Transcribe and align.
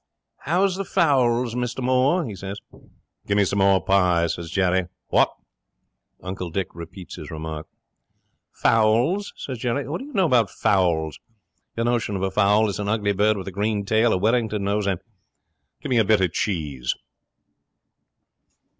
'"How 0.39 0.63
is 0.63 0.77
the 0.77 0.83
fowls, 0.83 1.53
Mr 1.53 1.83
Moore?" 1.83 2.25
he 2.25 2.33
says. 2.35 2.59
'"Gimme 3.27 3.45
some 3.45 3.59
more 3.59 3.85
pie," 3.85 4.25
says 4.25 4.49
Jerry. 4.49 4.87
"What?" 5.09 5.31
'Uncle 6.23 6.49
Dick 6.49 6.73
repeats 6.73 7.17
his 7.17 7.29
remark. 7.29 7.67
'"Fowls?" 8.49 9.31
says 9.37 9.59
Jerry. 9.59 9.87
"What 9.87 9.99
do 9.99 10.05
you 10.05 10.13
know 10.13 10.25
about 10.25 10.49
fowls? 10.49 11.19
Your 11.77 11.85
notion 11.85 12.15
of 12.15 12.23
a 12.23 12.31
fowl 12.31 12.67
is 12.67 12.79
an 12.79 12.87
ugly 12.89 13.13
bird 13.13 13.37
with 13.37 13.47
a 13.47 13.51
green 13.51 13.85
tail, 13.85 14.11
a 14.11 14.17
Wellington 14.17 14.63
nose, 14.63 14.87
and 14.87 14.99
gimme 15.83 15.99
a 15.99 16.03
bit 16.03 16.19
of 16.21 16.33
cheese." 16.33 16.95